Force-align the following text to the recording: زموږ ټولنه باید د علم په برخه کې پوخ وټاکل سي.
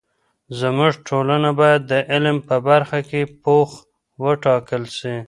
زموږ 0.59 0.93
ټولنه 1.07 1.49
باید 1.59 1.81
د 1.91 1.93
علم 2.11 2.37
په 2.47 2.55
برخه 2.67 2.99
کې 3.09 3.21
پوخ 3.43 3.69
وټاکل 4.23 4.83
سي. 4.97 5.15